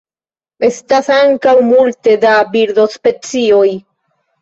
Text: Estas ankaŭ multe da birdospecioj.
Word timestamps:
Estas 0.67 1.09
ankaŭ 1.17 1.55
multe 1.69 2.17
da 2.27 2.35
birdospecioj. 2.59 3.67